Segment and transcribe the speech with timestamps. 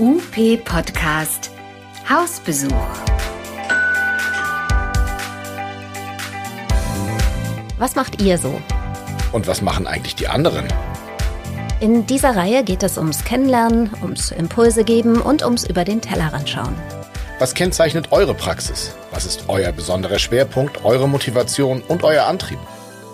[0.00, 1.50] UP Podcast
[2.08, 2.72] Hausbesuch.
[7.78, 8.62] Was macht ihr so?
[9.32, 10.68] Und was machen eigentlich die anderen?
[11.80, 16.48] In dieser Reihe geht es ums Kennenlernen, ums Impulse geben und ums über den Tellerrand
[16.48, 16.76] schauen.
[17.40, 18.94] Was kennzeichnet eure Praxis?
[19.10, 22.60] Was ist euer besonderer Schwerpunkt, eure Motivation und euer Antrieb?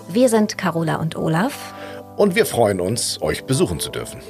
[0.09, 1.73] Wir sind Carola und Olaf.
[2.15, 4.21] Und wir freuen uns, euch besuchen zu dürfen.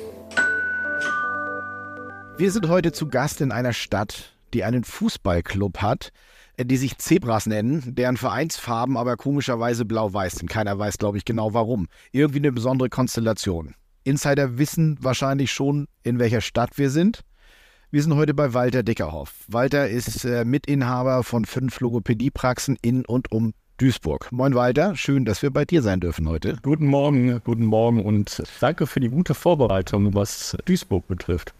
[2.38, 6.12] Wir sind heute zu Gast in einer Stadt, die einen Fußballclub hat,
[6.58, 10.50] äh, die sich Zebras nennen, deren Vereinsfarben aber komischerweise blau-weiß sind.
[10.50, 11.88] Keiner weiß, glaube ich, genau warum.
[12.12, 13.74] Irgendwie eine besondere Konstellation.
[14.04, 17.22] Insider wissen wahrscheinlich schon, in welcher Stadt wir sind.
[17.90, 19.46] Wir sind heute bei Walter Dickerhoff.
[19.48, 24.30] Walter ist äh, Mitinhaber von fünf Logopädiepraxen in und um Duisburg.
[24.34, 26.58] Moin Walter, schön, dass wir bei dir sein dürfen heute.
[26.62, 31.54] Guten Morgen, guten Morgen und danke für die gute Vorbereitung, was Duisburg betrifft.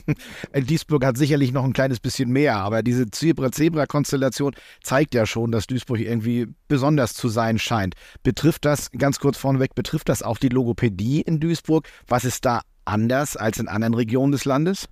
[0.52, 5.66] Duisburg hat sicherlich noch ein kleines bisschen mehr, aber diese Zebra-Zebra-Konstellation zeigt ja schon, dass
[5.66, 7.94] Duisburg irgendwie besonders zu sein scheint.
[8.22, 11.88] Betrifft das, ganz kurz vorneweg, betrifft das auch die Logopädie in Duisburg?
[12.06, 14.88] Was ist da anders als in anderen Regionen des Landes?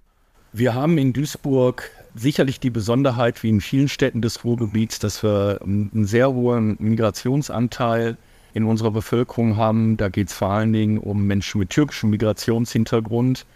[0.52, 5.60] Wir haben in Duisburg sicherlich die Besonderheit, wie in vielen Städten des Ruhrgebiets, dass wir
[5.62, 8.16] einen sehr hohen Migrationsanteil
[8.52, 9.96] in unserer Bevölkerung haben.
[9.96, 13.46] Da geht es vor allen Dingen um Menschen mit türkischem Migrationshintergrund.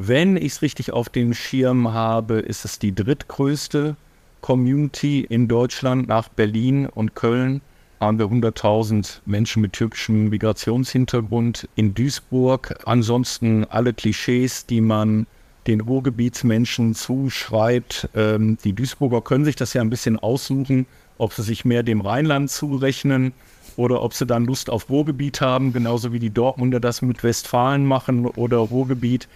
[0.00, 3.96] Wenn ich es richtig auf dem Schirm habe, ist es die drittgrößte
[4.40, 7.60] Community in Deutschland nach Berlin und Köln.
[7.98, 12.78] Haben wir 100.000 Menschen mit türkischem Migrationshintergrund in Duisburg.
[12.84, 15.26] Ansonsten alle Klischees, die man
[15.66, 18.08] den Ruhrgebietsmenschen zuschreibt.
[18.14, 20.86] Ähm, die Duisburger können sich das ja ein bisschen aussuchen,
[21.18, 23.32] ob sie sich mehr dem Rheinland zurechnen
[23.74, 27.84] oder ob sie dann Lust auf Ruhrgebiet haben, genauso wie die Dortmunder das mit Westfalen
[27.84, 29.26] machen oder Ruhrgebiet.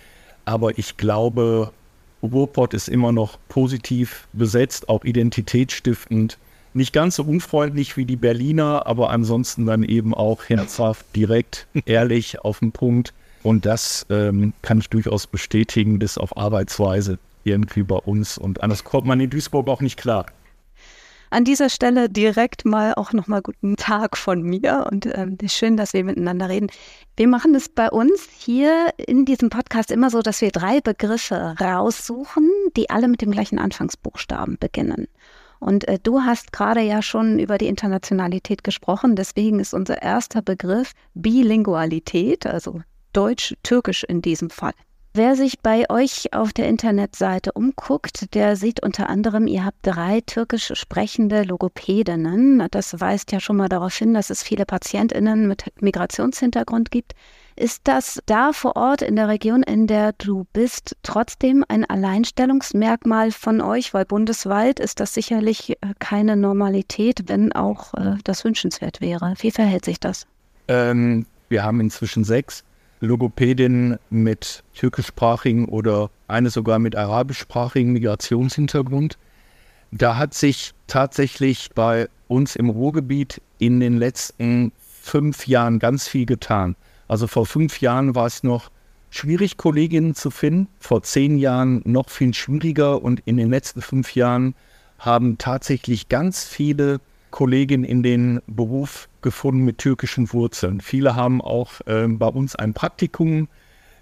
[0.44, 1.72] Aber ich glaube,
[2.22, 6.38] Ruhrpott ist immer noch positiv besetzt, auch identitätsstiftend.
[6.74, 12.40] Nicht ganz so unfreundlich wie die Berliner, aber ansonsten dann eben auch herzhaft, direkt, ehrlich,
[12.40, 13.12] auf den Punkt.
[13.42, 18.38] Und das ähm, kann ich durchaus bestätigen, das auf Arbeitsweise irgendwie bei uns.
[18.38, 20.26] Und anders kommt man in Duisburg auch nicht klar.
[21.32, 25.94] An dieser Stelle direkt mal auch nochmal guten Tag von mir und ähm, schön, dass
[25.94, 26.66] wir miteinander reden.
[27.16, 31.54] Wir machen es bei uns hier in diesem Podcast immer so, dass wir drei Begriffe
[31.58, 35.08] raussuchen, die alle mit dem gleichen Anfangsbuchstaben beginnen.
[35.58, 40.42] Und äh, du hast gerade ja schon über die Internationalität gesprochen, deswegen ist unser erster
[40.42, 42.82] Begriff Bilingualität, also
[43.14, 44.74] Deutsch-Türkisch in diesem Fall.
[45.14, 50.22] Wer sich bei euch auf der Internetseite umguckt, der sieht unter anderem, ihr habt drei
[50.22, 52.66] türkisch sprechende Logopädinnen.
[52.70, 57.12] Das weist ja schon mal darauf hin, dass es viele Patientinnen mit Migrationshintergrund gibt.
[57.56, 63.32] Ist das da vor Ort in der Region, in der du bist, trotzdem ein Alleinstellungsmerkmal
[63.32, 63.92] von euch?
[63.92, 69.34] Weil bundesweit ist das sicherlich äh, keine Normalität, wenn auch äh, das wünschenswert wäre.
[69.40, 70.26] Wie verhält sich das?
[70.68, 72.64] Ähm, wir haben inzwischen sechs
[73.02, 79.18] Logopädin mit türkischsprachigen oder eine sogar mit arabischsprachigen Migrationshintergrund.
[79.90, 86.26] Da hat sich tatsächlich bei uns im Ruhrgebiet in den letzten fünf Jahren ganz viel
[86.26, 86.76] getan.
[87.08, 88.70] Also vor fünf Jahren war es noch
[89.10, 94.14] schwierig, Kolleginnen zu finden, vor zehn Jahren noch viel schwieriger und in den letzten fünf
[94.14, 94.54] Jahren
[94.98, 97.00] haben tatsächlich ganz viele
[97.32, 100.80] Kolleginnen in den Beruf gefunden mit türkischen Wurzeln.
[100.80, 103.48] Viele haben auch äh, bei uns ein Praktikum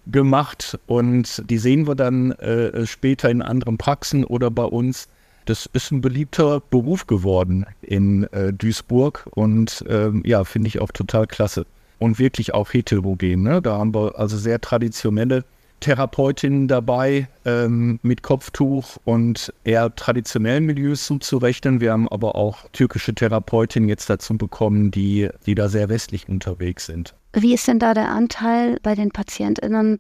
[0.07, 5.09] gemacht und die sehen wir dann äh, später in anderen Praxen oder bei uns.
[5.47, 10.91] Das ist ein beliebter Beruf geworden in äh, Duisburg und ähm, ja, finde ich auch
[10.93, 11.67] total klasse.
[11.99, 13.43] Und wirklich auch heterogen.
[13.43, 13.61] Ne?
[13.61, 15.45] Da haben wir also sehr traditionelle
[15.81, 21.81] Therapeutinnen dabei ähm, mit Kopftuch und eher traditionellen Milieus zuzurechnen.
[21.81, 26.87] Wir haben aber auch türkische Therapeutinnen jetzt dazu bekommen, die, die da sehr westlich unterwegs
[26.87, 27.15] sind.
[27.33, 29.99] Wie ist denn da der Anteil bei den PatientInnen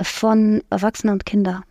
[0.00, 1.62] von Erwachsenen und Kindern?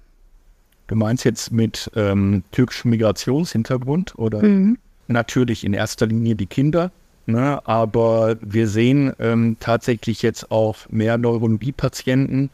[0.88, 4.42] Du meinst jetzt mit ähm, türkischem Migrationshintergrund oder?
[4.42, 4.78] Mhm.
[5.08, 6.92] Natürlich in erster Linie die Kinder,
[7.26, 7.66] ne?
[7.66, 12.50] aber wir sehen ähm, tatsächlich jetzt auch mehr Neurologie-Patienten,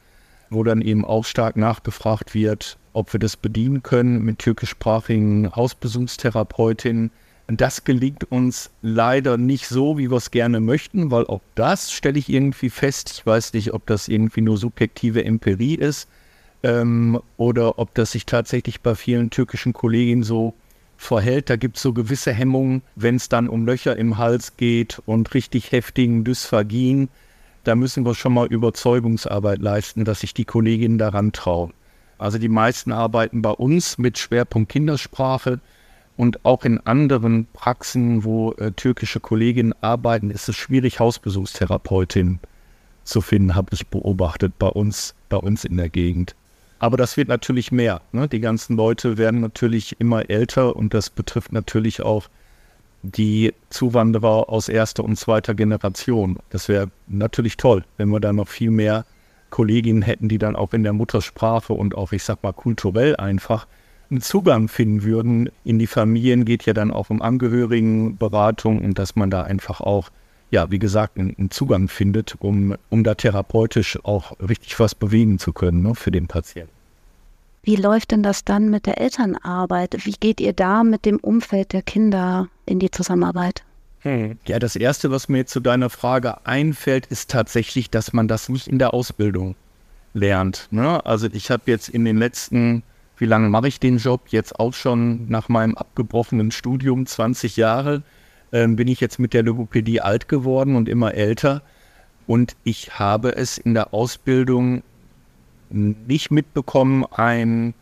[0.54, 7.12] wo dann eben auch stark nachgefragt wird, ob wir das bedienen können mit türkischsprachigen Hausbesuchstherapeutinnen.
[7.48, 12.18] Das gelingt uns leider nicht so, wie wir es gerne möchten, weil auch das stelle
[12.18, 13.12] ich irgendwie fest.
[13.18, 16.08] Ich weiß nicht, ob das irgendwie nur subjektive Empirie ist
[16.64, 20.54] ähm, oder ob das sich tatsächlich bei vielen türkischen Kolleginnen so
[20.96, 21.50] verhält.
[21.50, 25.34] Da gibt es so gewisse Hemmungen, wenn es dann um Löcher im Hals geht und
[25.34, 27.10] richtig heftigen Dysphagien
[27.64, 31.74] da müssen wir schon mal Überzeugungsarbeit leisten, dass sich die Kolleginnen daran trauen.
[32.18, 35.60] Also die meisten arbeiten bei uns mit Schwerpunkt Kindersprache
[36.16, 42.40] und auch in anderen Praxen, wo äh, türkische Kolleginnen arbeiten, ist es schwierig, Hausbesuchstherapeutin
[43.04, 46.36] zu finden, habe ich beobachtet bei uns, bei uns in der Gegend.
[46.80, 48.02] Aber das wird natürlich mehr.
[48.12, 48.28] Ne?
[48.28, 52.28] Die ganzen Leute werden natürlich immer älter und das betrifft natürlich auch
[53.04, 56.40] die Zuwanderer aus erster und zweiter Generation.
[56.50, 59.06] Das wäre natürlich toll, wenn wir da noch viel mehr
[59.50, 63.68] Kolleginnen hätten, die dann auch in der Muttersprache und auch, ich sag mal, kulturell einfach
[64.10, 66.46] einen Zugang finden würden in die Familien.
[66.46, 70.10] Geht ja dann auch um Angehörigenberatung und dass man da einfach auch,
[70.50, 75.52] ja, wie gesagt, einen, Zugang findet, um, um da therapeutisch auch richtig was bewegen zu
[75.52, 76.72] können ne, für den Patienten.
[77.64, 80.06] Wie läuft denn das dann mit der Elternarbeit?
[80.06, 83.64] Wie geht ihr da mit dem Umfeld der Kinder in die Zusammenarbeit?
[84.00, 84.38] Hm.
[84.46, 88.68] Ja, das Erste, was mir zu deiner Frage einfällt, ist tatsächlich, dass man das nicht
[88.68, 89.56] in der Ausbildung
[90.14, 90.68] lernt.
[90.72, 91.06] Ne?
[91.06, 92.84] Also ich habe jetzt in den letzten,
[93.18, 94.24] wie lange mache ich den Job?
[94.28, 98.04] Jetzt auch schon nach meinem abgebrochenen Studium, 20 Jahre,
[98.52, 101.62] äh, bin ich jetzt mit der Logopädie alt geworden und immer älter.
[102.28, 104.84] Und ich habe es in der Ausbildung
[105.70, 107.74] nicht mitbekommen, ein,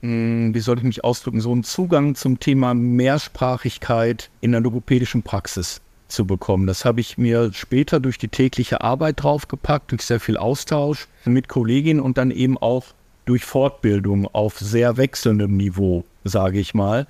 [0.00, 5.80] wie soll ich mich ausdrücken, so einen Zugang zum Thema Mehrsprachigkeit in der logopädischen Praxis
[6.08, 6.66] zu bekommen.
[6.66, 11.48] Das habe ich mir später durch die tägliche Arbeit draufgepackt, durch sehr viel Austausch mit
[11.48, 12.86] Kolleginnen und dann eben auch
[13.26, 17.06] durch Fortbildung auf sehr wechselndem Niveau, sage ich mal.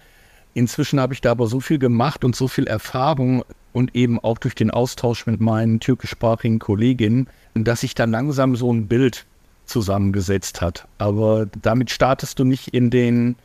[0.55, 4.39] Inzwischen habe ich da aber so viel gemacht und so viel Erfahrung und eben auch
[4.39, 9.27] durch den Austausch mit meinen türkischsprachigen Kolleginnen, dass ich dann langsam so ein Bild
[9.69, 10.87] zusammengesetzt hat.
[10.99, 13.37] Aber damit startest du nicht in den,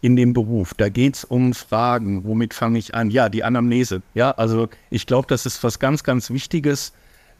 [0.00, 0.74] in den Beruf.
[0.74, 2.24] Da geht es um Fragen.
[2.24, 3.10] Womit fange ich an?
[3.10, 4.02] Ja, die Anamnese.
[4.14, 6.92] Ja, also ich glaube, das ist was ganz, ganz Wichtiges,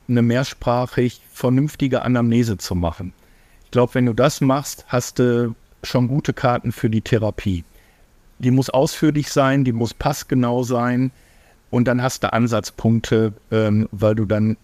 [0.08, 3.12] eine mehrsprachig vernünftige Anamnese zu machen.
[3.64, 7.64] Ich glaube, wenn du das machst, hast du schon gute Karten für die Therapie.
[8.38, 11.10] Die muss ausführlich sein, die muss passgenau sein
[11.70, 14.56] und dann hast du Ansatzpunkte, ähm, weil du dann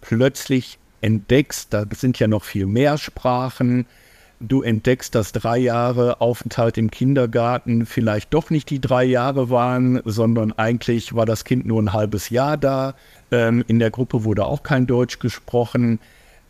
[0.00, 3.86] plötzlich entdeckst, da sind ja noch viel mehr Sprachen,
[4.42, 10.00] du entdeckst, dass drei Jahre Aufenthalt im Kindergarten vielleicht doch nicht die drei Jahre waren,
[10.04, 12.94] sondern eigentlich war das Kind nur ein halbes Jahr da.
[13.30, 16.00] Ähm, in der Gruppe wurde auch kein Deutsch gesprochen.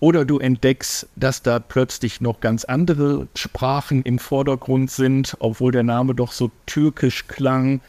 [0.01, 5.85] Oder du entdeckst, dass da plötzlich noch ganz andere Sprachen im Vordergrund sind, obwohl der
[5.85, 7.81] Name doch so türkisch klang.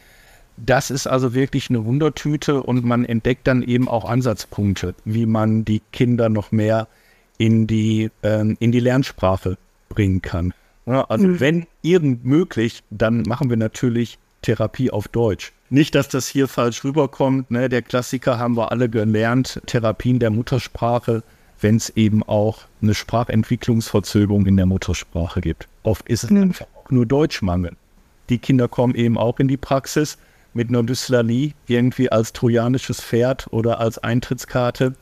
[0.56, 5.64] Das ist also wirklich eine Wundertüte und man entdeckt dann eben auch Ansatzpunkte, wie man
[5.64, 6.86] die Kinder noch mehr
[7.38, 9.58] in die, ähm, in die Lernsprache
[9.88, 10.54] bringen kann.
[10.86, 11.40] Ja, also mhm.
[11.40, 15.52] wenn irgend möglich, dann machen wir natürlich Therapie auf Deutsch.
[15.70, 17.50] Nicht, dass das hier falsch rüberkommt.
[17.50, 17.68] Ne?
[17.68, 21.22] Der Klassiker haben wir alle gelernt, Therapien der Muttersprache,
[21.60, 25.66] wenn es eben auch eine Sprachentwicklungsverzögerung in der Muttersprache gibt.
[25.82, 26.42] Oft ist es mhm.
[26.42, 27.72] einfach auch nur Deutschmangel.
[28.28, 30.18] Die Kinder kommen eben auch in die Praxis
[30.54, 30.84] mit einer
[31.66, 34.94] irgendwie als trojanisches Pferd oder als Eintrittskarte.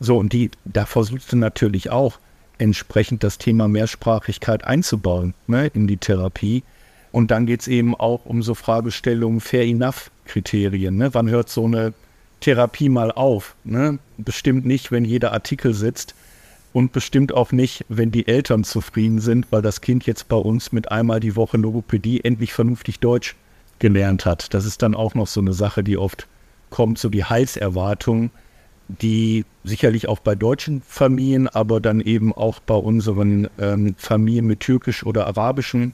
[0.00, 2.18] So, und die, da versuchst du natürlich auch
[2.58, 6.64] entsprechend das Thema Mehrsprachigkeit einzubauen ne, in die Therapie.
[7.12, 10.96] Und dann geht es eben auch um so Fragestellungen Fair Enough-Kriterien.
[10.96, 11.14] Ne?
[11.14, 11.94] Wann hört so eine
[12.40, 13.54] Therapie mal auf?
[13.64, 13.98] Ne?
[14.18, 16.14] Bestimmt nicht, wenn jeder Artikel sitzt
[16.72, 20.70] und bestimmt auch nicht, wenn die Eltern zufrieden sind, weil das Kind jetzt bei uns
[20.72, 23.36] mit einmal die Woche Logopädie endlich vernünftig Deutsch
[23.78, 24.54] gelernt hat.
[24.54, 26.26] Das ist dann auch noch so eine Sache, die oft
[26.70, 28.30] kommt, so die Heilserwartung,
[28.88, 34.60] die sicherlich auch bei deutschen Familien, aber dann eben auch bei unseren ähm, Familien mit
[34.60, 35.92] türkisch oder arabischem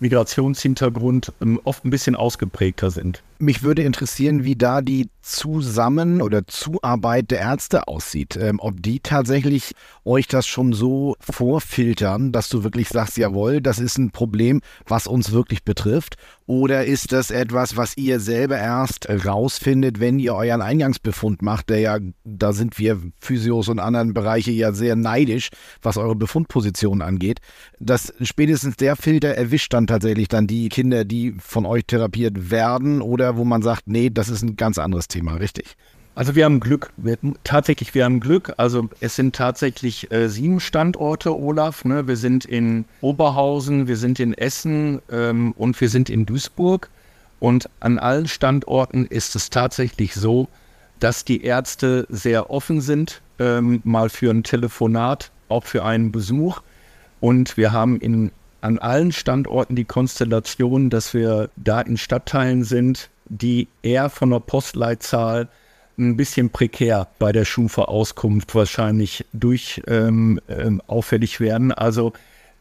[0.00, 3.22] Migrationshintergrund ähm, oft ein bisschen ausgeprägter sind.
[3.40, 8.36] Mich würde interessieren, wie da die Zusammen- oder Zuarbeit der Ärzte aussieht.
[8.36, 13.78] Ähm, ob die tatsächlich euch das schon so vorfiltern, dass du wirklich sagst, jawohl, das
[13.78, 16.16] ist ein Problem, was uns wirklich betrifft.
[16.46, 21.80] Oder ist das etwas, was ihr selber erst rausfindet, wenn ihr euren Eingangsbefund macht, der
[21.80, 25.50] ja, da sind wir Physios und anderen Bereiche ja sehr neidisch,
[25.82, 27.40] was eure Befundposition angeht.
[27.78, 33.02] Dass spätestens der Filter erwischt dann tatsächlich dann die Kinder, die von euch therapiert werden
[33.02, 35.76] oder oder wo man sagt, nee, das ist ein ganz anderes Thema, richtig?
[36.14, 38.54] Also wir haben Glück, wir, tatsächlich, wir haben Glück.
[38.56, 41.84] Also es sind tatsächlich äh, sieben Standorte, Olaf.
[41.84, 42.08] Ne?
[42.08, 46.90] Wir sind in Oberhausen, wir sind in Essen ähm, und wir sind in Duisburg.
[47.38, 50.48] Und an allen Standorten ist es tatsächlich so,
[50.98, 56.62] dass die Ärzte sehr offen sind, ähm, mal für ein Telefonat, auch für einen Besuch.
[57.20, 63.08] Und wir haben in, an allen Standorten die Konstellation, dass wir da in Stadtteilen sind,
[63.28, 65.48] die eher von der Postleitzahl
[65.98, 71.72] ein bisschen prekär bei der Schufa-Auskunft wahrscheinlich durch ähm, ähm, auffällig werden.
[71.72, 72.12] Also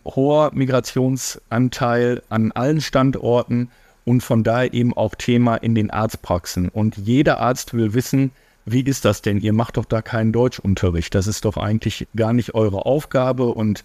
[0.06, 3.70] hoher Migrationsanteil an allen Standorten
[4.06, 6.70] und von daher eben auch Thema in den Arztpraxen.
[6.70, 8.32] Und jeder Arzt will wissen,
[8.66, 9.40] wie ist das denn?
[9.40, 11.14] Ihr macht doch da keinen Deutschunterricht.
[11.16, 13.48] Das ist doch eigentlich gar nicht eure Aufgabe.
[13.48, 13.84] Und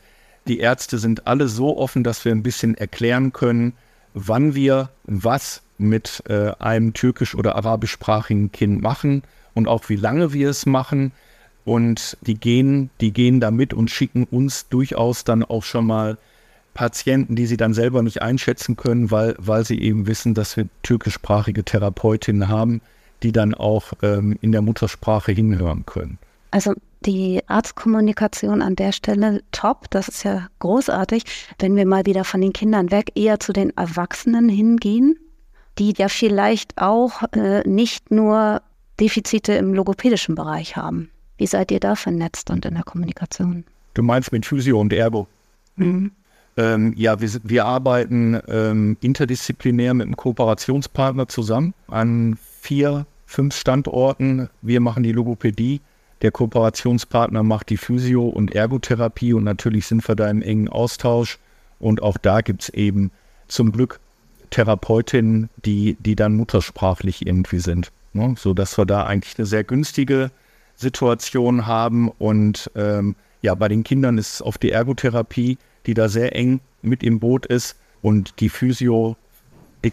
[0.49, 3.75] die Ärzte sind alle so offen, dass wir ein bisschen erklären können,
[4.15, 9.23] wann wir was mit äh, einem türkisch- oder arabischsprachigen Kind machen
[9.55, 11.13] und auch wie lange wir es machen.
[11.65, 16.19] Und die gehen, die gehen damit und schicken uns durchaus dann auch schon mal
[16.75, 20.69] Patienten, die sie dann selber nicht einschätzen können, weil, weil sie eben wissen, dass wir
[20.83, 22.81] türkischsprachige Therapeutinnen haben,
[23.23, 26.19] die dann auch ähm, in der Muttersprache hinhören können.
[26.51, 26.75] Also
[27.07, 31.25] die Arztkommunikation an der Stelle top, das ist ja großartig.
[31.59, 35.17] Wenn wir mal wieder von den Kindern weg eher zu den Erwachsenen hingehen,
[35.79, 38.63] die ja vielleicht auch äh, nicht nur
[39.01, 41.11] Defizite im logopädischen Bereich haben.
[41.39, 43.65] Wie seid ihr da vernetzt und in der Kommunikation?
[43.95, 45.27] Du meinst mit Physio und Ergo?
[45.77, 46.13] Mhm.
[46.57, 54.51] Ähm, ja, wir, wir arbeiten ähm, interdisziplinär mit einem Kooperationspartner zusammen an vier fünf Standorten.
[54.61, 55.81] Wir machen die Logopädie.
[56.21, 61.39] Der Kooperationspartner macht die Physio- und Ergotherapie und natürlich sind wir da im engen Austausch.
[61.81, 63.11] Und auch da gibt es eben
[63.49, 63.99] zum Glück
[64.53, 67.91] Therapeutinnen, die, die dann muttersprachlich irgendwie sind.
[68.13, 68.37] Ne?
[68.39, 70.31] So dass wir da eigentlich eine sehr günstige
[70.77, 72.09] Situation haben.
[72.09, 76.61] Und ähm, ja, bei den Kindern ist es auf die Ergotherapie, die da sehr eng
[76.83, 77.77] mit im Boot ist.
[78.03, 79.17] Und die Physio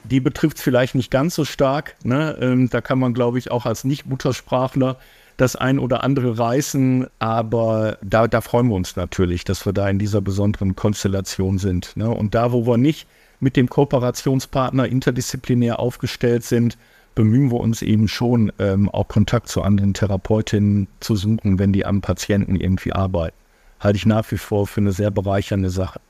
[0.03, 1.95] die betrifft es vielleicht nicht ganz so stark.
[2.03, 2.37] Ne?
[2.39, 4.97] Ähm, da kann man, glaube ich, auch als Nicht-Muttersprachler
[5.39, 9.89] das ein oder andere reißen, aber da, da, freuen wir uns natürlich, dass wir da
[9.89, 11.95] in dieser besonderen Konstellation sind.
[11.95, 12.09] Ne?
[12.09, 13.07] Und da, wo wir nicht
[13.39, 16.77] mit dem Kooperationspartner interdisziplinär aufgestellt sind,
[17.15, 21.85] bemühen wir uns eben schon, ähm, auch Kontakt zu anderen Therapeutinnen zu suchen, wenn die
[21.85, 23.35] am Patienten irgendwie arbeiten.
[23.79, 26.01] Halte ich nach wie vor für eine sehr bereichernde Sache.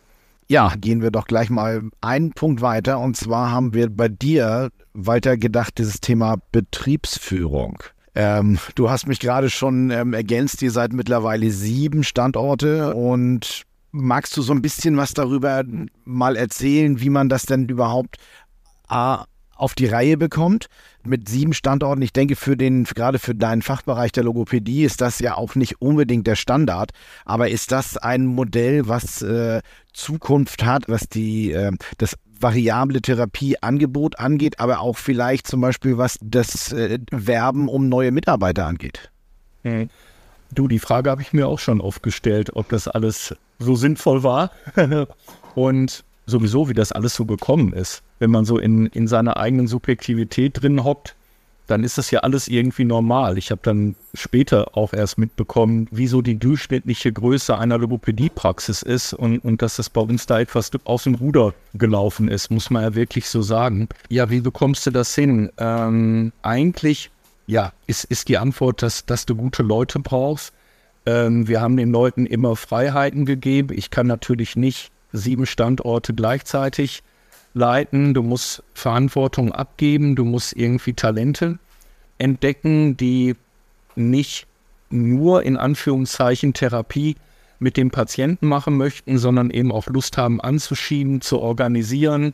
[0.48, 2.98] Ja, gehen wir doch gleich mal einen Punkt weiter.
[3.00, 7.84] Und zwar haben wir bei dir weiter gedacht, dieses Thema Betriebsführung.
[8.22, 14.36] Ähm, du hast mich gerade schon ähm, ergänzt, ihr seid mittlerweile sieben Standorte und magst
[14.36, 15.64] du so ein bisschen was darüber
[16.04, 18.18] mal erzählen, wie man das denn überhaupt
[18.90, 19.24] A,
[19.56, 20.66] auf die Reihe bekommt.
[21.06, 25.20] Mit sieben Standorten, ich denke, für den, gerade für deinen Fachbereich der Logopädie ist das
[25.20, 26.92] ja auch nicht unbedingt der Standard.
[27.24, 29.62] Aber ist das ein Modell, was äh,
[29.94, 36.18] Zukunft hat, was die, äh, das variable Therapieangebot angeht, aber auch vielleicht zum Beispiel, was
[36.22, 39.10] das äh, Werben um neue Mitarbeiter angeht?
[39.64, 39.90] Hm.
[40.52, 44.24] Du, die Frage habe ich mir auch schon oft gestellt, ob das alles so sinnvoll
[44.24, 44.52] war.
[45.56, 48.02] Und sowieso, wie das alles so gekommen ist.
[48.20, 51.16] Wenn man so in, in seiner eigenen Subjektivität drin hockt,
[51.70, 53.38] dann ist das ja alles irgendwie normal.
[53.38, 59.40] Ich habe dann später auch erst mitbekommen, wieso die durchschnittliche Größe einer Logopädiepraxis ist und,
[59.40, 62.96] und dass das bei uns da etwas aus dem Ruder gelaufen ist, muss man ja
[62.96, 63.88] wirklich so sagen.
[64.10, 65.52] Ja, wie bekommst du das hin?
[65.58, 67.12] Ähm, eigentlich,
[67.46, 70.54] ja, ist, ist die Antwort, dass, dass du gute Leute brauchst.
[71.06, 73.70] Ähm, wir haben den Leuten immer Freiheiten gegeben.
[73.76, 77.04] Ich kann natürlich nicht sieben Standorte gleichzeitig
[77.54, 81.60] leiten, du musst Verantwortung abgeben, du musst irgendwie Talente
[82.18, 83.36] entdecken, die
[83.96, 84.48] nicht
[84.90, 87.16] nur in Anführungszeichen Therapie
[87.60, 92.34] mit dem Patienten machen möchten, sondern eben auch Lust haben anzuschieben, zu organisieren,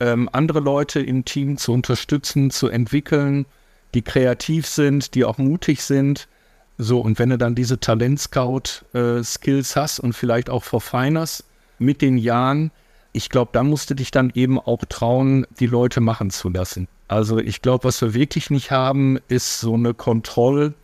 [0.00, 3.46] ähm, andere Leute im Team zu unterstützen, zu entwickeln,
[3.94, 6.28] die kreativ sind, die auch mutig sind.
[6.76, 11.44] So, und wenn du dann diese Talent-Scout-Skills äh, hast und vielleicht auch verfeinerst,
[11.78, 12.70] mit den Jahren,
[13.12, 16.88] ich glaube, da musst du dich dann eben auch trauen, die Leute machen zu lassen.
[17.08, 20.74] Also ich glaube, was wir wirklich nicht haben, ist so eine Kontroll-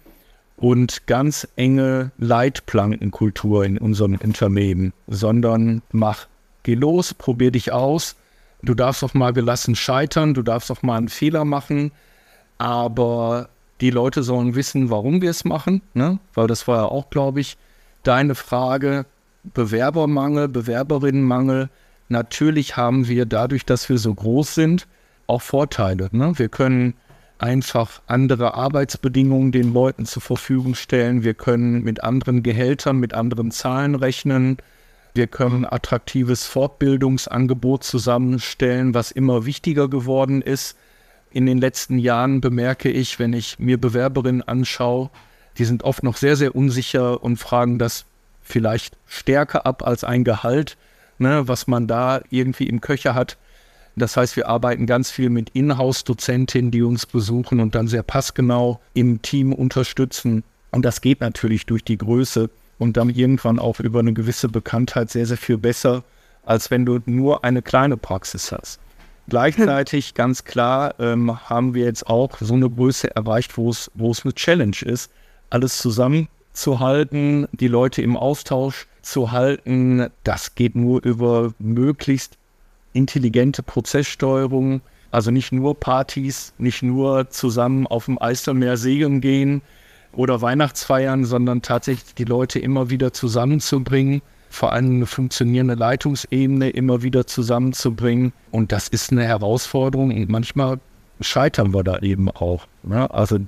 [0.57, 6.27] und ganz enge Leitplankenkultur in unserem Unternehmen, sondern mach,
[6.63, 8.17] geh los, probier dich aus.
[8.63, 11.93] Du darfst auch mal gelassen scheitern, du darfst auch mal einen Fehler machen,
[12.57, 13.51] aber
[13.81, 16.19] die Leute sollen wissen, warum wir es machen, ne?
[16.33, 17.59] weil das war ja auch, glaube ich,
[18.03, 19.05] deine Frage.
[19.43, 21.69] Bewerbermangel, Bewerberinnenmangel.
[22.09, 24.87] Natürlich haben wir dadurch, dass wir so groß sind,
[25.27, 26.09] auch Vorteile.
[26.13, 26.33] Ne?
[26.37, 26.95] Wir können
[27.39, 31.25] einfach andere Arbeitsbedingungen den Leuten zur Verfügung stellen.
[31.25, 34.59] Wir können mit anderen Gehältern, mit anderen Zahlen rechnen.
[35.15, 40.77] Wir können attraktives Fortbildungsangebot zusammenstellen, was immer wichtiger geworden ist.
[41.31, 45.11] In den letzten Jahren bemerke ich, wenn ich mir Bewerberinnen anschaue,
[45.59, 48.07] die sind oft noch sehr, sehr unsicher und fragen das
[48.43, 50.77] vielleicht stärker ab als ein Gehalt,
[51.19, 53.37] ne, was man da irgendwie im Köcher hat.
[53.97, 58.81] Das heißt, wir arbeiten ganz viel mit Inhouse-Dozentinnen, die uns besuchen und dann sehr passgenau
[58.93, 60.43] im Team unterstützen.
[60.73, 65.11] Und das geht natürlich durch die Größe und dann irgendwann auch über eine gewisse Bekanntheit
[65.11, 66.03] sehr, sehr viel besser,
[66.45, 68.81] als wenn du nur eine kleine Praxis hast.
[69.29, 74.11] Gleichzeitig ganz klar ähm, haben wir jetzt auch so eine Größe erreicht, wo es, wo
[74.11, 75.13] es eine Challenge ist,
[75.51, 80.09] alles zusammenzuhalten, die Leute im Austausch zu halten.
[80.23, 82.39] Das geht nur über möglichst
[82.93, 84.81] intelligente Prozesssteuerung,
[85.11, 89.63] also nicht nur Partys, nicht nur zusammen auf dem Eiselmeer segeln gehen
[90.13, 94.23] oder Weihnachtsfeiern, sondern tatsächlich die Leute immer wieder zusammenzubringen
[94.55, 98.33] vor allem eine funktionierende Leitungsebene immer wieder zusammenzubringen.
[98.51, 100.79] Und das ist eine Herausforderung und manchmal
[101.21, 102.67] scheitern wir da eben auch.
[102.83, 103.11] Ne?
[103.11, 103.39] Also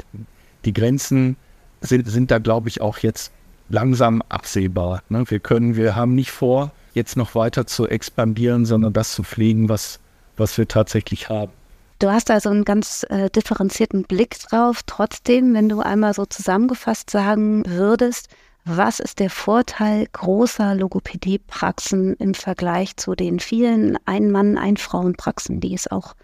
[0.64, 1.36] die Grenzen
[1.80, 3.32] sind, sind da, glaube ich, auch jetzt
[3.68, 5.02] langsam absehbar.
[5.08, 5.25] Ne?
[5.28, 9.68] Wir können, wir haben nicht vor, jetzt noch weiter zu expandieren, sondern das zu pflegen,
[9.68, 10.00] was,
[10.37, 11.52] was wir tatsächlich haben.
[11.99, 14.82] Du hast also einen ganz äh, differenzierten Blick drauf.
[14.87, 18.28] Trotzdem, wenn du einmal so zusammengefasst sagen würdest,
[18.66, 25.90] was ist der Vorteil großer Logopädiepraxen im Vergleich zu den vielen Ein-Mann-, Ein-Frauen-Praxen, die es
[25.90, 26.14] auch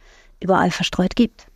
[0.41, 1.47] überall verstreut gibt?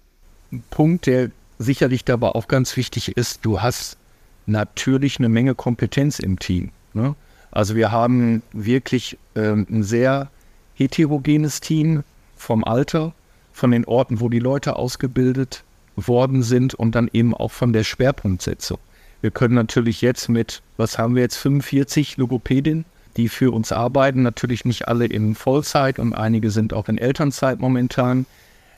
[0.53, 3.99] Ein Punkt, der sicherlich dabei auch ganz wichtig ist, du hast
[4.47, 6.71] natürlich eine Menge Kompetenz im Team.
[6.95, 7.15] Ne?
[7.51, 10.31] Also wir haben wirklich ähm, ein sehr
[10.75, 12.05] heterogenes Team
[12.37, 13.13] vom Alter,
[13.53, 15.65] von den Orten, wo die Leute ausgebildet
[15.97, 18.79] worden sind und dann eben auch von der Schwerpunktsetzung.
[19.23, 22.85] Wir können natürlich jetzt mit, was haben wir jetzt, 45 Logopädinnen,
[23.17, 27.59] die für uns arbeiten, natürlich nicht alle in Vollzeit und einige sind auch in Elternzeit
[27.59, 28.27] momentan.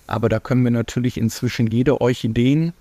[0.07, 2.73] Aber da können wir natürlich inzwischen jede Orchideen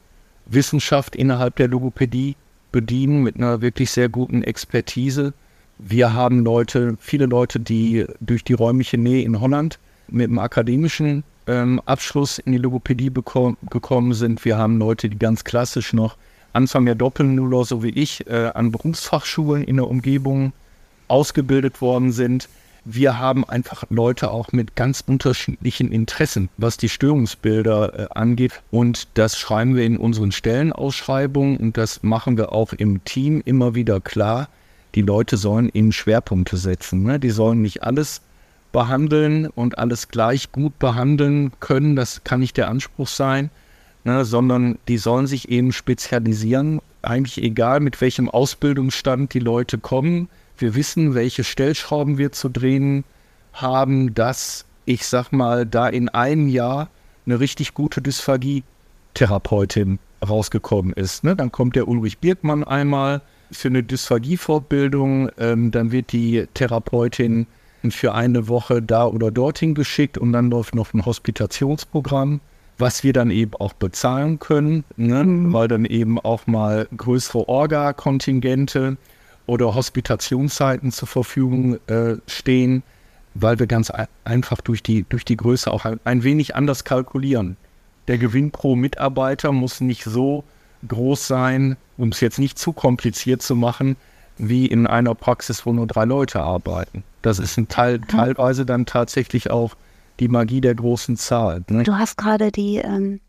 [0.46, 2.36] Wissenschaft innerhalb der Logopädie
[2.78, 5.34] bedienen mit einer wirklich sehr guten Expertise.
[5.80, 11.24] Wir haben Leute, viele Leute, die durch die räumliche Nähe in Holland mit einem akademischen
[11.48, 14.46] ähm, Abschluss in die Logopädie gekommen sind.
[14.46, 16.18] Wir haben Leute, die ganz klassisch noch
[16.54, 20.54] Anfang der Doppelnuller, so wie ich, äh, an Berufsfachschulen in der Umgebung
[21.08, 22.48] ausgebildet worden sind.
[22.90, 28.62] Wir haben einfach Leute auch mit ganz unterschiedlichen Interessen, was die Störungsbilder äh, angeht.
[28.72, 33.76] Und das schreiben wir in unseren Stellenausschreibungen und das machen wir auch im Team immer
[33.76, 34.48] wieder klar.
[34.96, 37.04] Die Leute sollen eben Schwerpunkte setzen.
[37.04, 37.20] Ne?
[37.20, 38.22] Die sollen nicht alles
[38.72, 41.98] behandeln und alles gleich gut behandeln können.
[41.98, 43.50] Das kann nicht der Anspruch sein,
[44.06, 46.80] ne, sondern die sollen sich eben spezialisieren.
[47.02, 50.30] Eigentlich egal, mit welchem Ausbildungsstand die Leute kommen.
[50.58, 53.04] Wir wissen, welche Stellschrauben wir zu drehen
[53.54, 56.90] haben, dass ich sag mal, da in einem Jahr
[57.26, 61.26] eine richtig gute Dysphagie-Therapeutin rausgekommen ist.
[61.26, 61.36] Ne?
[61.36, 67.48] Dann kommt der Ulrich Birkmann einmal für eine Dysphagie-Fortbildung, ähm, dann wird die Therapeutin
[67.90, 72.40] für eine Woche da oder dorthin geschickt und dann läuft noch ein Hospitationsprogramm
[72.80, 75.24] was wir dann eben auch bezahlen können, ne?
[75.24, 75.52] mhm.
[75.52, 78.98] weil dann eben auch mal größere Orga-Kontingente
[79.48, 82.84] oder Hospitationszeiten zur Verfügung äh, stehen,
[83.34, 83.92] weil wir ganz
[84.24, 87.58] einfach durch die, durch die Größe auch ein, ein wenig anders kalkulieren.
[88.08, 90.44] Der Gewinn pro Mitarbeiter muss nicht so
[90.88, 93.96] groß sein, um es jetzt nicht zu kompliziert zu machen,
[94.38, 97.04] wie in einer Praxis, wo nur drei Leute arbeiten.
[97.22, 99.76] Das ist ein Teil, teilweise dann tatsächlich auch
[100.20, 101.64] die Magie der großen Zahl.
[101.70, 101.84] Ne?
[101.84, 103.20] Du hast gerade die ähm,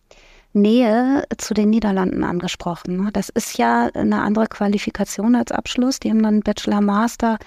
[0.52, 3.04] Nähe zu den Niederlanden angesprochen.
[3.04, 3.10] Ne?
[3.12, 6.00] Das ist ja eine andere Qualifikation als Abschluss.
[6.00, 7.38] Die haben dann Bachelor, Master.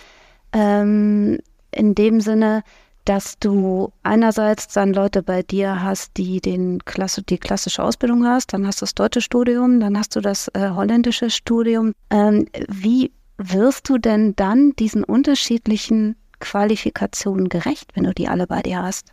[0.53, 1.39] Ähm,
[1.71, 2.63] in dem Sinne,
[3.05, 8.53] dass du einerseits dann Leute bei dir hast, die den Klasse, die klassische Ausbildung hast,
[8.53, 11.93] dann hast du das deutsche Studium, dann hast du das äh, holländische Studium.
[12.09, 18.61] Ähm, wie wirst du denn dann diesen unterschiedlichen Qualifikationen gerecht, wenn du die alle bei
[18.61, 19.11] dir hast?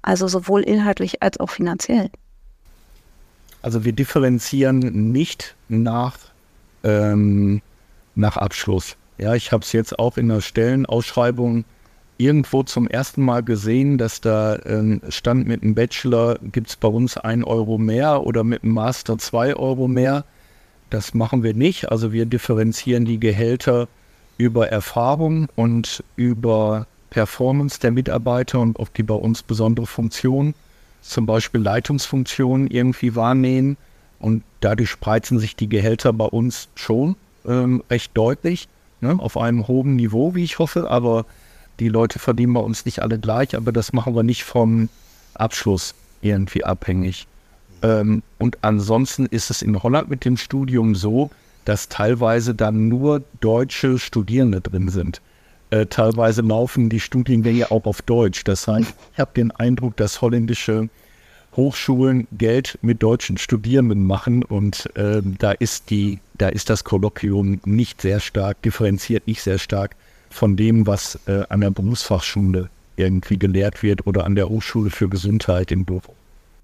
[0.00, 2.10] Also sowohl inhaltlich als auch finanziell.
[3.62, 6.18] Also wir differenzieren nicht nach,
[6.84, 7.62] ähm,
[8.14, 8.96] nach Abschluss.
[9.18, 11.64] Ja, ich habe es jetzt auch in der Stellenausschreibung
[12.18, 16.88] irgendwo zum ersten Mal gesehen, dass da ähm, stand mit einem Bachelor gibt es bei
[16.88, 20.24] uns ein Euro mehr oder mit einem Master zwei Euro mehr.
[20.90, 21.90] Das machen wir nicht.
[21.90, 23.88] Also wir differenzieren die Gehälter
[24.38, 30.54] über Erfahrung und über Performance der Mitarbeiter und ob die bei uns besondere Funktionen,
[31.08, 33.76] zum Beispiel Leitungsfunktionen irgendwie wahrnehmen.
[34.18, 37.16] Und dadurch spreizen sich die Gehälter bei uns schon
[37.46, 38.68] ähm, recht deutlich,
[39.00, 40.90] ne, auf einem hohen Niveau, wie ich hoffe.
[40.90, 41.26] Aber
[41.80, 44.88] die Leute verdienen bei uns nicht alle gleich, aber das machen wir nicht vom
[45.34, 47.26] Abschluss irgendwie abhängig.
[47.82, 51.30] Ähm, und ansonsten ist es in Holland mit dem Studium so,
[51.64, 55.20] dass teilweise dann nur deutsche Studierende drin sind.
[55.70, 58.44] Äh, teilweise laufen die Studiengänge auch auf Deutsch.
[58.44, 60.88] Das heißt, ich habe den Eindruck, dass holländische
[61.56, 67.60] Hochschulen Geld mit deutschen Studierenden machen und äh, da ist die, da ist das Kolloquium
[67.64, 69.96] nicht sehr stark differenziert, nicht sehr stark
[70.28, 75.08] von dem, was äh, an der Berufsfachschule irgendwie gelehrt wird oder an der Hochschule für
[75.08, 76.14] Gesundheit in Bochum.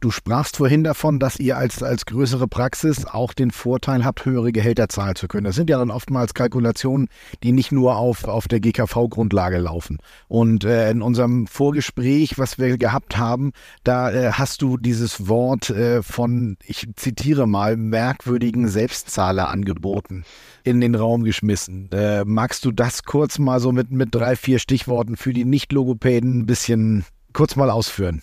[0.02, 4.50] Du sprachst vorhin davon, dass ihr als, als größere Praxis auch den Vorteil habt, höhere
[4.50, 5.44] Gehälter zahlen zu können.
[5.44, 7.08] Das sind ja dann oftmals Kalkulationen,
[7.44, 9.98] die nicht nur auf, auf der GKV-Grundlage laufen.
[10.26, 13.52] Und äh, in unserem Vorgespräch, was wir gehabt haben,
[13.84, 20.24] da äh, hast du dieses Wort äh, von, ich zitiere mal, merkwürdigen Selbstzahler angeboten,
[20.64, 21.88] in den Raum geschmissen.
[21.92, 26.40] Äh, magst du das kurz mal so mit, mit drei, vier Stichworten für die Nicht-Logopäden
[26.40, 28.20] ein bisschen kurz mal ausführen?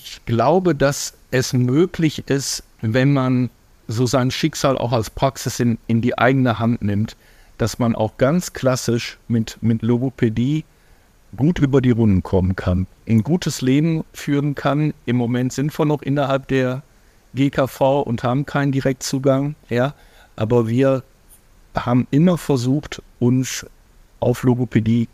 [0.00, 3.50] Ich glaube, dass es möglich ist, wenn man
[3.88, 7.16] so sein Schicksal auch als Praxis in, in die eigene Hand nimmt,
[7.56, 10.64] dass man auch ganz klassisch mit, mit Logopädie
[11.36, 14.94] gut über die Runden kommen kann, ein gutes Leben führen kann.
[15.04, 16.82] Im Moment sind wir noch innerhalb der
[17.34, 19.94] GKV und haben keinen Direktzugang, ja,
[20.36, 21.02] aber wir
[21.74, 23.66] haben immer versucht, uns
[24.20, 25.08] auf Logopädie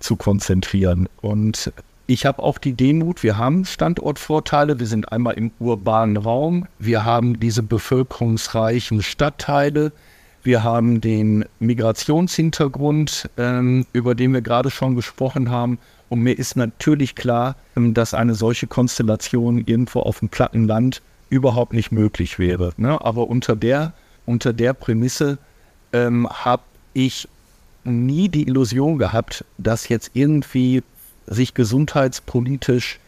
[0.00, 1.72] zu konzentrieren und
[2.06, 4.78] ich habe auch die Demut, wir haben Standortvorteile.
[4.78, 6.66] Wir sind einmal im urbanen Raum.
[6.78, 9.92] Wir haben diese bevölkerungsreichen Stadtteile.
[10.42, 15.78] Wir haben den Migrationshintergrund, ähm, über den wir gerade schon gesprochen haben.
[16.10, 21.00] Und mir ist natürlich klar, ähm, dass eine solche Konstellation irgendwo auf dem platten Land
[21.30, 22.72] überhaupt nicht möglich wäre.
[22.76, 23.02] Ne?
[23.02, 23.94] Aber unter der,
[24.26, 25.38] unter der Prämisse
[25.94, 26.62] ähm, habe
[26.92, 27.26] ich
[27.84, 30.82] nie die Illusion gehabt, dass jetzt irgendwie
[31.26, 32.98] sich gesundheitspolitisch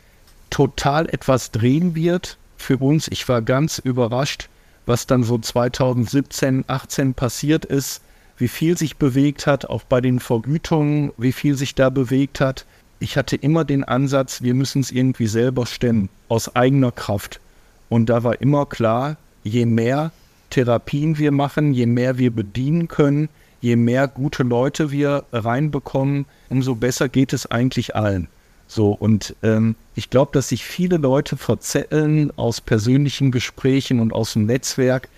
[0.50, 3.08] total etwas drehen wird für uns.
[3.08, 4.48] Ich war ganz überrascht,
[4.86, 8.02] was dann so 2017, 18 passiert ist,
[8.38, 12.66] wie viel sich bewegt hat, auch bei den Vergütungen, wie viel sich da bewegt hat.
[12.98, 17.40] Ich hatte immer den Ansatz, wir müssen es irgendwie selber stemmen, aus eigener Kraft.
[17.88, 20.12] Und da war immer klar, je mehr
[20.50, 23.28] Therapien wir machen, je mehr wir bedienen können,
[23.60, 28.28] je mehr gute Leute wir reinbekommen, umso besser geht es eigentlich allen.
[28.68, 34.32] So, und ähm, ich glaube, dass sich viele Leute verzetteln aus persönlichen Gesprächen und aus
[34.32, 35.08] dem Netzwerk,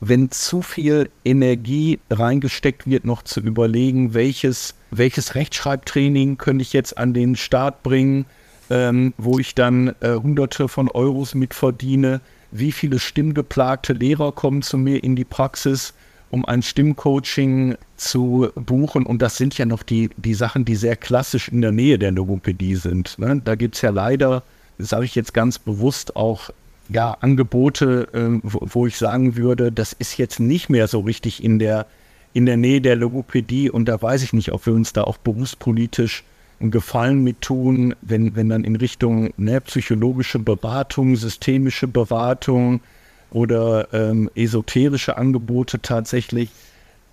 [0.00, 6.98] wenn zu viel Energie reingesteckt wird, noch zu überlegen, welches, welches Rechtschreibtraining könnte ich jetzt
[6.98, 8.26] an den Start bringen,
[8.68, 14.76] ähm, wo ich dann äh, Hunderte von Euros mitverdiene, wie viele stimmgeplagte Lehrer kommen zu
[14.76, 15.94] mir in die Praxis,
[16.32, 19.04] um ein Stimmcoaching zu buchen.
[19.04, 22.10] Und das sind ja noch die, die Sachen, die sehr klassisch in der Nähe der
[22.10, 23.18] Logopädie sind.
[23.18, 23.42] Ne?
[23.44, 24.42] Da gibt es ja leider,
[24.78, 26.48] das sage ich jetzt ganz bewusst, auch
[26.88, 31.44] ja, Angebote, äh, wo, wo, ich sagen würde, das ist jetzt nicht mehr so richtig
[31.44, 31.86] in der,
[32.32, 33.70] in der Nähe der Logopädie.
[33.70, 36.24] Und da weiß ich nicht, ob wir uns da auch berufspolitisch
[36.60, 42.80] einen Gefallen mit tun, wenn, wenn dann in Richtung ne, psychologische Beratung, systemische Beratung,
[43.32, 46.50] oder ähm, esoterische Angebote tatsächlich.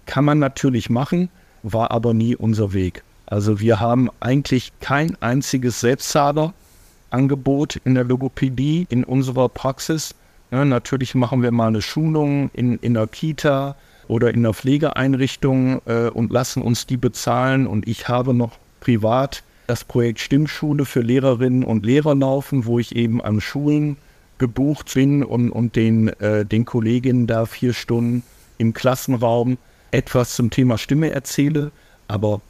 [0.05, 1.29] Kann man natürlich machen,
[1.63, 3.03] war aber nie unser Weg.
[3.25, 10.15] Also wir haben eigentlich kein einziges Selbstzahlerangebot in der Logopädie, in unserer Praxis.
[10.51, 13.75] Ja, natürlich machen wir mal eine Schulung in, in der Kita
[14.07, 17.67] oder in der Pflegeeinrichtung äh, und lassen uns die bezahlen.
[17.67, 22.95] Und ich habe noch privat das Projekt Stimmschule für Lehrerinnen und Lehrer laufen, wo ich
[22.95, 23.97] eben an Schulen
[24.39, 28.23] gebucht bin und, und den, äh, den Kolleginnen da vier Stunden
[28.57, 29.57] im Klassenraum
[29.91, 31.71] etwas zum Thema Stimme erzähle.
[32.07, 32.41] Aber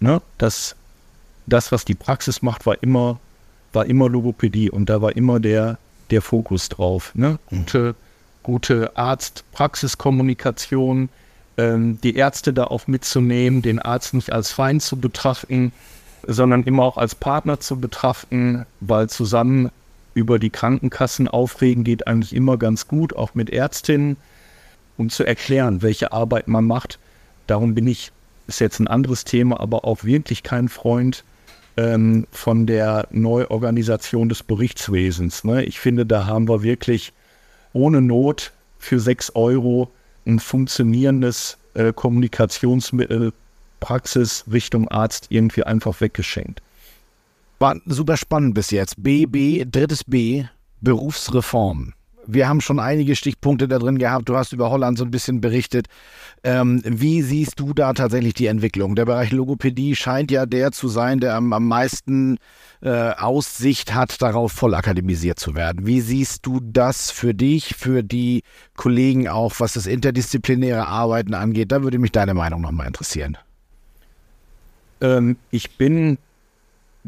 [0.00, 0.76] ne, das,
[1.46, 3.18] das, was die Praxis macht, war immer,
[3.72, 5.78] war immer Logopädie und da war immer der,
[6.10, 7.12] der Fokus drauf.
[7.14, 7.38] Ne?
[7.46, 7.94] Gute,
[8.42, 11.08] gute Arzt-Praxis-Kommunikation,
[11.56, 15.72] ähm, die Ärzte da auch mitzunehmen, den Arzt nicht als Feind zu betrachten,
[16.26, 19.70] sondern immer auch als Partner zu betrachten, weil zusammen
[20.18, 24.16] über die Krankenkassen aufregen geht eigentlich immer ganz gut, auch mit Ärztinnen,
[24.96, 26.98] um zu erklären, welche Arbeit man macht.
[27.46, 28.10] Darum bin ich,
[28.48, 31.24] ist jetzt ein anderes Thema, aber auch wirklich kein Freund
[31.76, 35.44] ähm, von der Neuorganisation des Berichtswesens.
[35.44, 35.64] Ne?
[35.64, 37.12] Ich finde, da haben wir wirklich
[37.72, 39.90] ohne Not für sechs Euro
[40.26, 43.32] ein funktionierendes äh, Kommunikationsmittel,
[43.80, 46.60] Praxis Richtung Arzt irgendwie einfach weggeschenkt.
[47.58, 49.02] War super spannend bis jetzt.
[49.02, 50.44] BB, drittes B,
[50.80, 51.92] Berufsreform.
[52.30, 54.28] Wir haben schon einige Stichpunkte da drin gehabt.
[54.28, 55.86] Du hast über Holland so ein bisschen berichtet.
[56.44, 58.94] Ähm, wie siehst du da tatsächlich die Entwicklung?
[58.94, 62.36] Der Bereich Logopädie scheint ja der zu sein, der am, am meisten
[62.82, 65.86] äh, Aussicht hat, darauf voll akademisiert zu werden.
[65.86, 68.42] Wie siehst du das für dich, für die
[68.76, 71.72] Kollegen auch, was das interdisziplinäre Arbeiten angeht?
[71.72, 73.38] Da würde mich deine Meinung nochmal interessieren.
[75.00, 76.18] Ähm, ich bin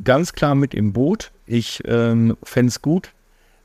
[0.04, 1.30] ganz klar mit im Boot.
[1.46, 3.12] Ich ähm, fände es gut,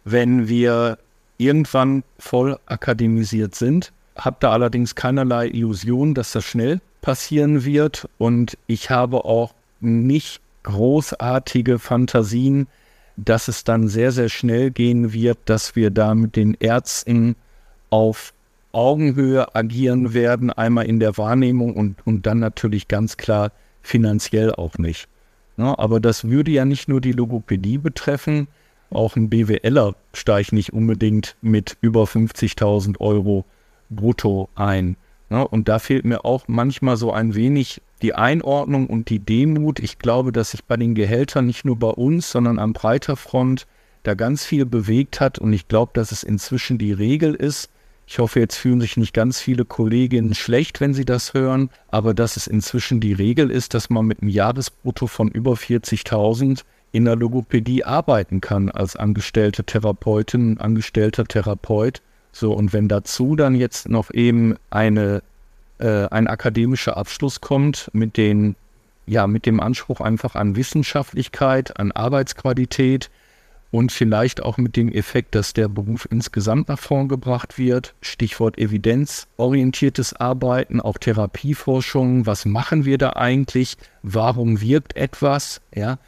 [0.04, 0.98] wenn wir
[1.38, 3.92] irgendwann voll akademisiert sind.
[4.16, 8.08] Habe da allerdings keinerlei Illusion, dass das schnell passieren wird.
[8.18, 12.68] Und ich habe auch nicht großartige Fantasien,
[13.18, 17.36] dass es dann sehr, sehr schnell gehen wird, dass wir da mit den Ärzten
[17.90, 18.34] auf
[18.72, 24.78] Augenhöhe agieren werden, einmal in der Wahrnehmung und, und dann natürlich ganz klar finanziell auch
[24.78, 25.08] nicht.
[25.58, 28.48] Ja, aber das würde ja nicht nur die Logopädie betreffen,
[28.90, 33.46] auch ein BWLer steigt nicht unbedingt mit über 50.000 Euro
[33.90, 34.98] brutto ein.
[35.30, 39.80] Ja, und da fehlt mir auch manchmal so ein wenig die Einordnung und die Demut.
[39.80, 43.66] Ich glaube, dass sich bei den Gehältern nicht nur bei uns, sondern am breiter Front
[44.04, 45.40] da ganz viel bewegt hat.
[45.40, 47.70] Und ich glaube, dass es inzwischen die Regel ist.
[48.08, 52.14] Ich hoffe, jetzt fühlen sich nicht ganz viele Kolleginnen schlecht, wenn sie das hören, aber
[52.14, 57.06] dass es inzwischen die Regel ist, dass man mit einem Jahresbrutto von über 40.000 in
[57.06, 62.02] der Logopädie arbeiten kann als angestellte Therapeutin, angestellter Therapeut.
[62.32, 65.22] So, und wenn dazu dann jetzt noch eben eine,
[65.80, 68.56] äh, ein akademischer Abschluss kommt mit den,
[69.08, 73.10] ja, mit dem Anspruch einfach an Wissenschaftlichkeit, an Arbeitsqualität
[73.76, 77.94] und vielleicht auch mit dem Effekt, dass der Beruf insgesamt nach vorn gebracht wird.
[78.00, 82.26] Stichwort evidenzorientiertes Arbeiten, auch Therapieforschung.
[82.26, 83.76] Was machen wir da eigentlich?
[84.02, 85.60] Warum wirkt etwas?
[85.76, 86.00] Ja,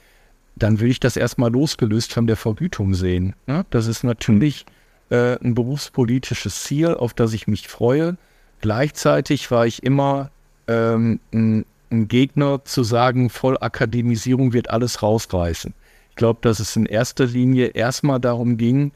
[0.56, 3.36] dann will ich das erstmal losgelöst von der Vergütung sehen.
[3.48, 4.66] Ja, das ist natürlich
[5.10, 8.16] äh, ein berufspolitisches Ziel, auf das ich mich freue.
[8.62, 10.32] Gleichzeitig war ich immer
[10.70, 15.74] ähm, ein, ein, Gegner zu sagen, Vollakademisierung wird alles rausreißen.
[16.18, 18.92] Ich glaube, dass es in erster Linie erstmal darum ging,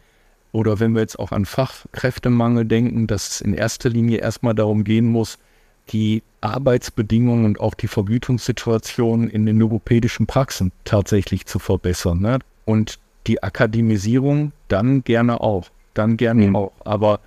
[0.53, 4.83] oder wenn wir jetzt auch an Fachkräftemangel denken, dass es in erster Linie erstmal darum
[4.83, 5.37] gehen muss,
[5.89, 12.21] die Arbeitsbedingungen und auch die Vergütungssituation in den logopädischen Praxen tatsächlich zu verbessern.
[12.21, 12.39] Ne?
[12.65, 16.55] Und die Akademisierung dann gerne auch dann gerne mhm.
[16.55, 16.71] auch.
[16.85, 17.19] Aber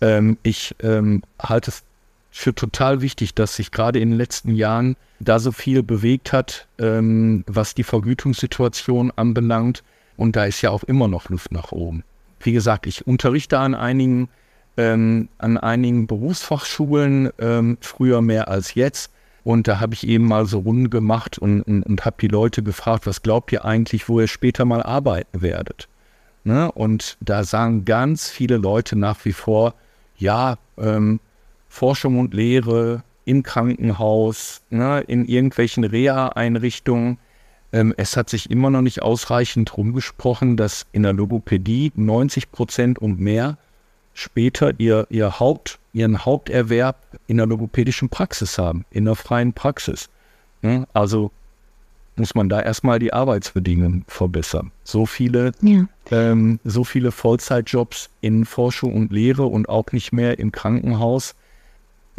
[0.00, 1.82] ähm, ich ähm, halte es
[2.30, 6.68] für total wichtig, dass sich gerade in den letzten Jahren da so viel bewegt hat,
[6.78, 9.82] ähm, was die Vergütungssituation anbelangt.
[10.16, 12.04] Und da ist ja auch immer noch Luft nach oben.
[12.40, 14.28] Wie gesagt, ich unterrichte an einigen,
[14.76, 19.12] ähm, an einigen Berufsfachschulen, ähm, früher mehr als jetzt.
[19.42, 22.62] Und da habe ich eben mal so Runden gemacht und, und, und habe die Leute
[22.62, 25.88] gefragt, was glaubt ihr eigentlich, wo ihr später mal arbeiten werdet?
[26.44, 26.70] Ne?
[26.72, 29.74] Und da sagen ganz viele Leute nach wie vor,
[30.16, 31.20] ja, ähm,
[31.70, 37.16] Forschung und Lehre im Krankenhaus, ne, in irgendwelchen Reha-Einrichtungen.
[37.72, 42.98] Ähm, es hat sich immer noch nicht ausreichend rumgesprochen, dass in der Logopädie 90 Prozent
[42.98, 43.56] und mehr
[44.12, 46.96] später ihr, ihr Haupt, ihren Haupterwerb
[47.28, 50.10] in der logopädischen Praxis haben, in der freien Praxis.
[50.62, 50.88] Ne?
[50.92, 51.30] Also
[52.16, 54.72] muss man da erstmal die Arbeitsbedingungen verbessern.
[54.82, 55.86] So viele, ja.
[56.10, 61.36] ähm, so viele Vollzeitjobs in Forschung und Lehre und auch nicht mehr im Krankenhaus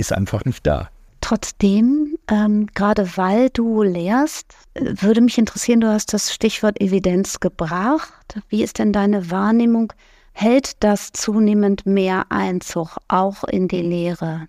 [0.02, 0.90] ist einfach nicht da.
[1.22, 8.42] Trotzdem, ähm, gerade weil du lehrst, würde mich interessieren, du hast das Stichwort Evidenz gebracht.
[8.50, 9.94] Wie ist denn deine Wahrnehmung?
[10.34, 14.48] Hält das zunehmend mehr Einzug auch in die Lehre?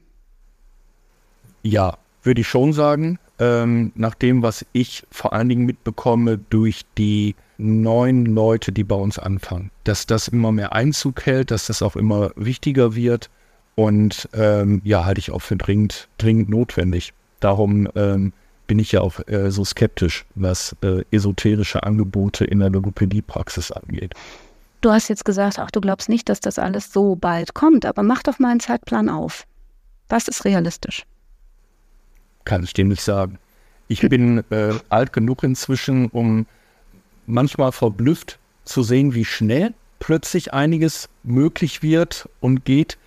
[1.63, 6.83] Ja, würde ich schon sagen ähm, nach dem, was ich vor allen Dingen mitbekomme durch
[6.97, 11.83] die neuen Leute, die bei uns anfangen, dass das immer mehr Einzug hält, dass das
[11.83, 13.31] auch immer wichtiger wird
[13.75, 17.13] und ähm, ja, halte ich auch für dringend, dringend notwendig.
[17.41, 18.33] Darum ähm,
[18.67, 24.15] bin ich ja auch äh, so skeptisch, was äh, esoterische Angebote in der Logopädiepraxis angeht.
[24.81, 28.03] Du hast jetzt gesagt, ach, du glaubst nicht, dass das alles so bald kommt, aber
[28.03, 29.45] mach doch mal einen Zeitplan auf.
[30.09, 31.07] Was ist realistisch?
[32.45, 33.39] kann ich dem nicht sagen.
[33.89, 36.47] Ich bin äh, alt genug inzwischen, um
[37.27, 42.99] manchmal verblüfft zu sehen, wie schnell plötzlich einiges möglich wird und geht,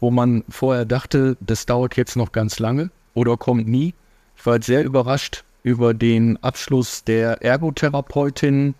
[0.00, 3.94] wo man vorher dachte, das dauert jetzt noch ganz lange oder kommt nie.
[4.36, 8.74] Ich war sehr überrascht über den Abschluss der Ergotherapeutin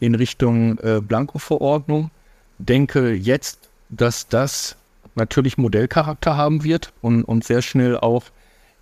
[0.00, 2.10] in Richtung äh, Blanko-Verordnung.
[2.58, 4.76] Denke jetzt, dass das
[5.14, 8.24] natürlich Modellcharakter haben wird und, und sehr schnell auch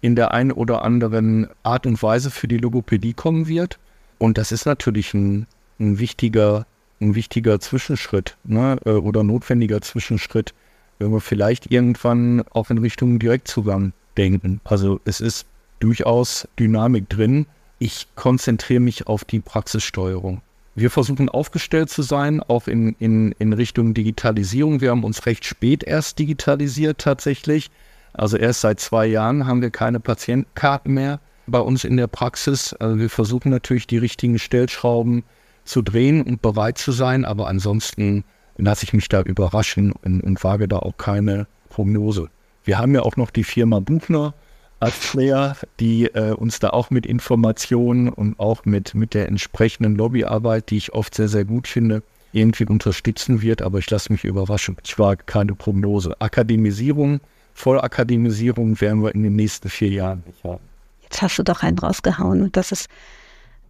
[0.01, 3.79] in der einen oder anderen Art und Weise für die Logopädie kommen wird.
[4.19, 5.47] Und das ist natürlich ein,
[5.79, 6.67] ein wichtiger,
[7.01, 10.55] ein wichtiger Zwischenschritt ne, äh, oder notwendiger Zwischenschritt,
[10.99, 14.61] wenn wir vielleicht irgendwann auch in Richtung Direktzugang denken.
[14.65, 15.47] Also es ist
[15.81, 17.47] durchaus Dynamik drin.
[17.79, 20.41] Ich konzentriere mich auf die Praxissteuerung.
[20.77, 24.81] Wir versuchen aufgestellt zu sein, auch in, in, in Richtung Digitalisierung.
[24.81, 27.71] Wir haben uns recht spät erst digitalisiert tatsächlich.
[28.13, 32.73] Also erst seit zwei Jahren haben wir keine Patientenkarten mehr bei uns in der Praxis.
[32.75, 35.25] Also wir versuchen natürlich die richtigen Stellschrauben
[35.65, 38.25] zu drehen und bereit zu sein, aber ansonsten
[38.57, 42.29] lasse ich mich da überraschen und, und wage da auch keine Prognose.
[42.65, 44.35] Wir haben ja auch noch die Firma Buchner
[44.81, 49.97] als Player, die äh, uns da auch mit Informationen und auch mit, mit der entsprechenden
[49.97, 53.63] Lobbyarbeit, die ich oft sehr, sehr gut finde, irgendwie unterstützen wird.
[53.63, 54.77] Aber ich lasse mich überraschen.
[54.85, 56.21] Ich war keine Prognose.
[56.21, 57.21] Akademisierung,
[57.55, 60.63] Vollakademisierung werden wir in den nächsten vier Jahren nicht haben.
[61.03, 62.89] Jetzt hast du doch einen rausgehauen und das ist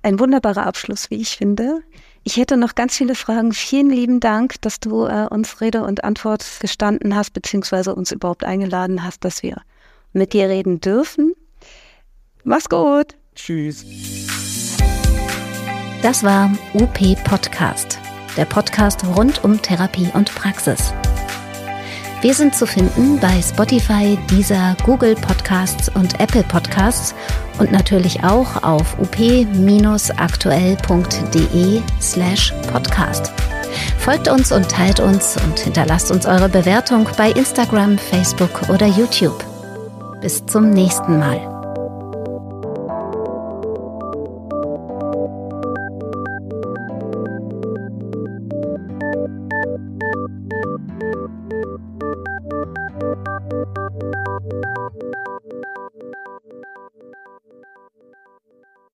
[0.05, 1.81] ein wunderbarer Abschluss, wie ich finde.
[2.23, 3.53] Ich hätte noch ganz viele Fragen.
[3.53, 8.45] Vielen lieben Dank, dass du äh, uns Rede und Antwort gestanden hast, beziehungsweise uns überhaupt
[8.45, 9.63] eingeladen hast, dass wir
[10.13, 11.35] mit dir reden dürfen.
[12.45, 13.15] Mach's gut.
[13.35, 13.85] Tschüss.
[16.03, 17.99] Das war UP Podcast,
[18.37, 20.93] der Podcast rund um Therapie und Praxis.
[22.25, 27.15] Wir sind zu finden bei Spotify, Deezer, Google Podcasts und Apple Podcasts
[27.59, 33.31] und natürlich auch auf up-aktuell.de slash podcast.
[33.99, 39.45] Folgt uns und teilt uns und hinterlasst uns eure Bewertung bei Instagram, Facebook oder YouTube.
[40.23, 41.54] Bis zum nächsten Mal.